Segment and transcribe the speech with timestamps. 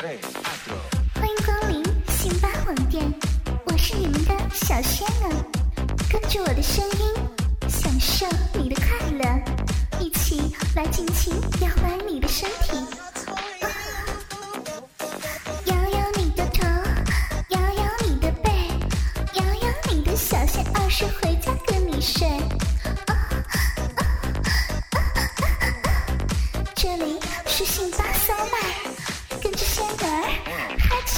[0.00, 3.04] 欢迎光临星巴网店，
[3.66, 5.44] 我是你们的小仙儿，
[6.10, 11.89] 跟着我的声音，享受你的快乐，一起来尽情摇摆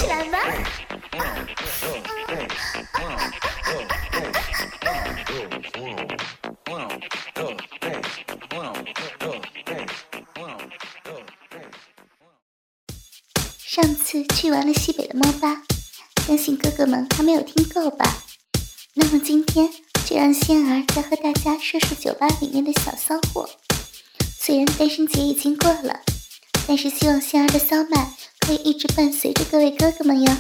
[0.03, 0.39] 起来吧！
[13.59, 15.63] 上次去完了西北的猫吧，
[16.27, 18.05] 相信哥哥们还没有听够吧？
[18.95, 19.71] 那么今天
[20.05, 23.49] 就让仙儿再和大家说说酒吧里面的小骚货。
[24.37, 26.01] 虽然单身节已经过了，
[26.67, 28.13] 但是希望仙儿的骚麦
[28.45, 30.37] 可以一直伴随着各位哥哥们哟。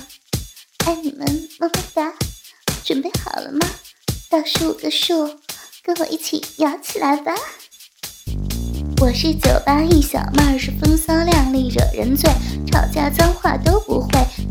[0.85, 2.13] 爱你们，么么哒！
[2.85, 3.61] 准备好了吗？
[4.29, 5.25] 倒数五个数，
[5.85, 7.33] 跟我一起摇起来吧！
[9.01, 12.29] 我是酒吧一小妹儿，是风骚靓丽，惹人醉，
[12.67, 14.09] 吵架脏话都不会，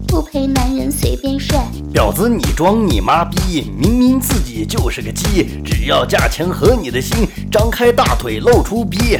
[0.08, 1.58] 不陪男人随便睡。
[1.94, 3.70] 婊子，你装你妈逼！
[3.78, 9.20] 明明自己就是个鸡，只要价钱合你的心，张开大腿露出逼。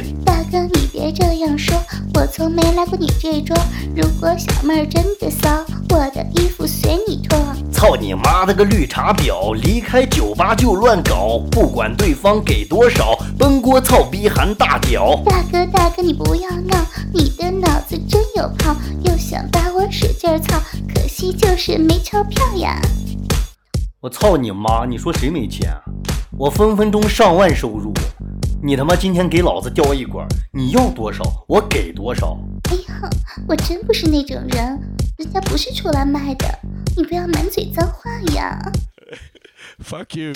[0.52, 1.74] 大哥，你别这样说，
[2.12, 3.56] 我从没来过你这桌。
[3.96, 5.48] 如果小妹儿真的骚，
[5.88, 7.38] 我的衣服随你脱。
[7.72, 9.54] 操你妈的个绿茶婊！
[9.54, 15.18] 离开酒吧就乱搞，不管对方给多少，奔锅操逼含大屌。
[15.24, 16.76] 大哥，大哥，你不要闹，
[17.14, 20.60] 你的脑子真有泡，又想把我使劲儿操，
[20.94, 22.78] 可惜就是没钞票呀。
[24.02, 24.84] 我操你妈！
[24.84, 25.80] 你说谁没钱啊？
[26.36, 27.92] 我分分钟上万收入，
[28.64, 32.38] 你他妈今天给老子叼一管，你要多少我给多少。
[32.70, 33.10] 哎呀，
[33.48, 34.80] 我真不是那种人，
[35.18, 36.46] 人家不是出来卖的，
[36.96, 38.56] 你不要满嘴脏话呀。
[39.82, 40.32] Fuck you.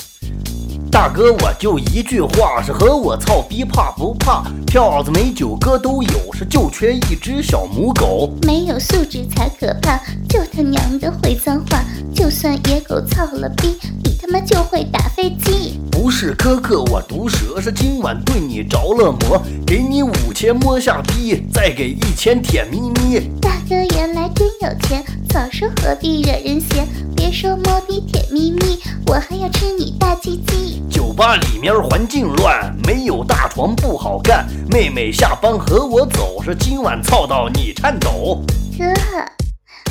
[0.90, 4.42] 大哥，我就一句话，是和我操逼怕不怕？
[4.66, 8.30] 票子没九哥都有，是就缺一只小母狗。
[8.42, 9.98] 没有素质才可怕，
[10.28, 15.78] 就他娘的会脏话，就算野狗操了逼，你他妈就会打飞机。
[15.90, 23.20] 不是哥哥我毒舌，是今晚对你着了魔，给你五千摸下逼，再给一千舔咪咪。
[23.40, 26.86] 大哥原来真有钱，早说何必惹人嫌。
[27.26, 28.78] 别说摸逼舔咪咪，
[29.08, 30.80] 我还要吃你大鸡鸡。
[30.88, 34.46] 酒吧里面环境乱，没有大床不好干。
[34.70, 38.44] 妹妹下班和我走，是今晚操到你颤抖。
[38.78, 38.84] 哥，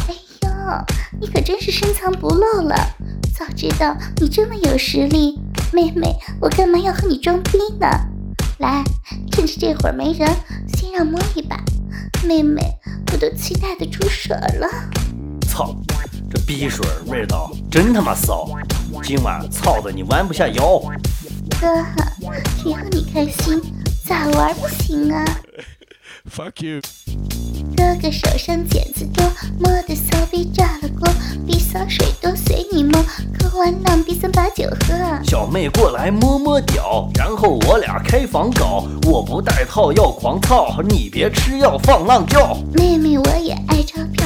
[0.07, 0.50] 哎呦，
[1.19, 2.73] 你可真是深藏不露了。
[3.38, 5.38] 早知道你这么有实力，
[5.73, 7.85] 妹妹，我干嘛要和你装逼呢？
[8.59, 8.81] 来，
[9.34, 10.25] 趁着这会儿没人，
[10.73, 11.57] 先让摸一把。
[12.23, 12.62] 妹妹，
[13.12, 14.69] 我都期待的出水了。
[15.50, 15.75] 操，
[16.35, 18.50] 这逼水味道真他妈骚！
[19.01, 20.81] 今晚操的你弯不下腰。
[21.62, 21.68] 哥，
[22.62, 23.62] 只要你开心，
[24.06, 25.23] 咋玩不行啊？
[26.29, 26.81] Fuck you.
[27.78, 29.23] 哥哥手上茧子多，
[29.59, 31.07] 摸的骚逼炸了锅，
[31.47, 33.02] 逼骚水多随你摸，
[33.40, 34.94] 喝完浪逼三把酒喝。
[35.23, 38.85] 小妹过来摸摸屌，然后我俩开房搞。
[39.03, 42.57] 我不带套要狂操，你别吃药放浪叫。
[42.73, 44.25] 妹妹我也爱钞票，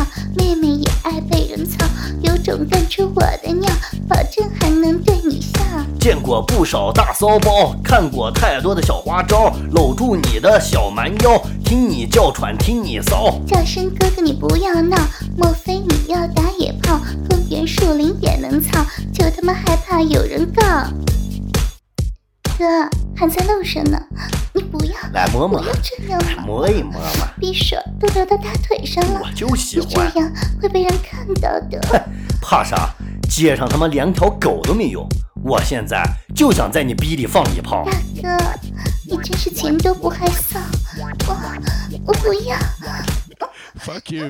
[2.89, 3.71] 出我的尿，
[4.07, 5.59] 保证还能对你笑。
[5.99, 13.39] 见过不少大骚包，看过太多的小花招，搂住你的小蛮腰，听你叫喘，听你骚。
[13.45, 14.97] 叫声哥哥你不要闹，
[15.37, 16.99] 莫非你要打野炮？
[17.29, 18.83] 公园树林也能操，
[19.13, 20.63] 就他妈害怕有人告。
[22.57, 22.65] 哥
[23.15, 23.97] 还在路上呢，
[24.53, 30.19] 你不要来摸摸不要这样嘛，摸一摸嘛，匕首都流到大腿上了我，就喜欢这。
[30.19, 30.29] 样
[30.61, 32.09] 会被人看到的。
[32.41, 32.89] 怕啥？
[33.29, 35.07] 街上他妈连条狗都没有。
[35.43, 36.03] 我现在
[36.35, 37.85] 就想在你逼里放一炮。
[37.85, 37.91] 大
[38.21, 38.37] 哥，
[39.07, 40.57] 你真是钱都不害臊，
[40.99, 41.09] 我
[42.07, 42.57] 我不要。
[43.79, 44.29] Fuck you.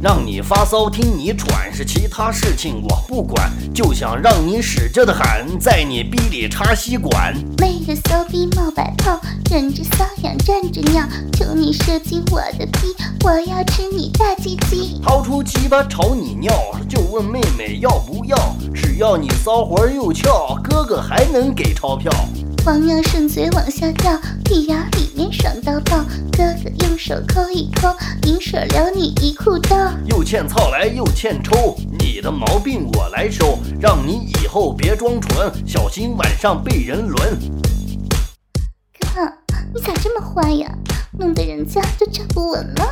[0.00, 7.34] 让你发骚听你喘，是其他事情我不管，就想让你使劲的喊，在你逼里插吸管。
[7.58, 15.00] 妹的骚逼冒白泡，忍着瘙痒站着尿，求你射进我的逼，我要吃你大鸡鸡。
[15.02, 16.54] 掏出鸡巴朝你尿，
[16.88, 18.38] 就问妹妹要不要？
[18.72, 22.12] 只要你骚活又翘，哥哥还能给钞票。
[22.64, 26.04] 黄羊顺嘴往下掉，屁牙里面爽到爆。
[26.32, 27.94] 哥哥用手抠一抠，
[28.26, 29.76] 银水撩你一裤兜。
[30.06, 37.38] 又欠操来又欠抽，你的毛病我来收，让你以后别装纯，小心晚上被人轮。
[39.00, 39.32] 哥，
[39.74, 40.70] 你咋这么坏呀？
[41.18, 42.84] 弄得人家都站不稳了。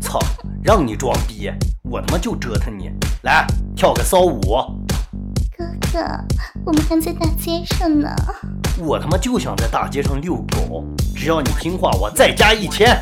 [0.00, 0.20] 操，
[0.62, 1.50] 让你装逼，
[1.82, 2.90] 我他妈就折腾你！
[3.22, 4.40] 来，跳个骚舞。
[5.56, 5.98] 哥哥，
[6.64, 8.08] 我们还在大街上呢。
[8.80, 10.84] 我他妈就想在大街上遛狗，
[11.14, 12.96] 只要你听话，我再加一千。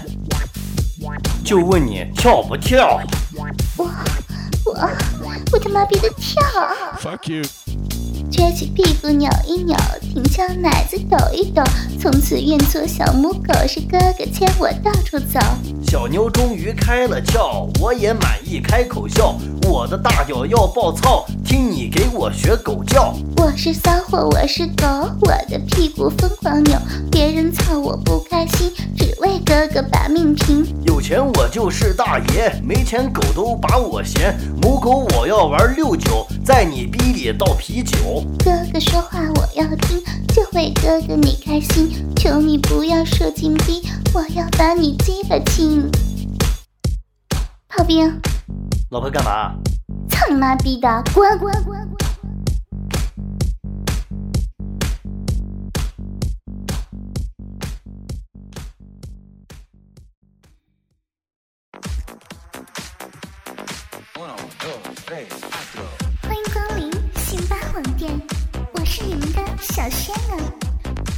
[1.44, 2.98] 就问你跳不跳？
[3.76, 3.84] 我
[4.64, 4.90] 我
[5.52, 6.42] 我他妈逼的跳
[6.98, 7.44] ！Fuck you.
[8.30, 11.62] 撅起屁股扭一扭，挺翘奶子抖一抖，
[12.00, 15.38] 从此愿做小母狗，是哥哥牵我到处走。
[15.86, 19.36] 小妞终于开了窍，我也满意，开口笑。
[19.62, 23.14] 我的大脚要爆操，听你给我学狗叫。
[23.36, 24.84] 我是骚货，我是狗，
[25.20, 26.76] 我的屁股疯狂扭，
[27.10, 30.66] 别人操我不开心，只为哥哥把命拼。
[30.86, 34.36] 有钱我就是大爷，没钱狗都把我嫌。
[34.60, 38.24] 母狗我要玩六九，在你逼里倒啤酒。
[38.44, 40.02] 哥哥说话我要听，
[40.36, 43.80] 就为哥哥你开心，求你不要射金逼，
[44.12, 45.90] 我要把你鸡巴亲。
[47.68, 48.20] 炮兵，
[48.90, 49.54] 老婆干嘛？
[50.10, 51.96] 操你妈逼的，滚滚滚滚
[64.16, 66.05] ！Uno, dos, tres, cuatro.
[69.74, 70.38] 小仙儿，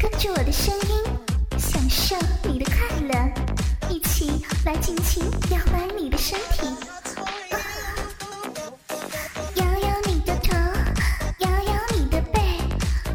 [0.01, 3.15] 跟着我的声音，享受你的快乐，
[3.89, 6.67] 一起来尽情摇摆你的身体，
[9.55, 10.57] 摇摇你的头，
[11.39, 12.41] 摇摇你的背，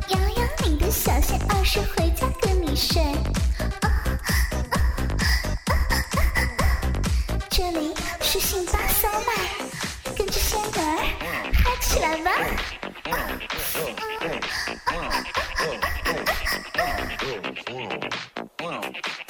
[0.10, 3.04] 摇摇你的小仙儿，是回家跟你睡。
[7.50, 10.72] 这里是辛巴骚麦，跟着仙儿
[11.54, 12.32] 嗨起来吧！